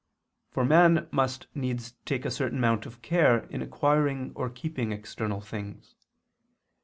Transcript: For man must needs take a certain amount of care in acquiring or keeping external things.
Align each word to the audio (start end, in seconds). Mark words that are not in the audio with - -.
For 0.49 0.65
man 0.65 1.07
must 1.11 1.45
needs 1.53 1.91
take 2.05 2.25
a 2.25 2.31
certain 2.31 2.57
amount 2.57 2.87
of 2.87 3.03
care 3.03 3.43
in 3.51 3.61
acquiring 3.61 4.31
or 4.33 4.49
keeping 4.49 4.91
external 4.91 5.41
things. 5.41 5.93